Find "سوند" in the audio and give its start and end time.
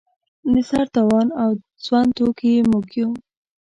1.85-2.09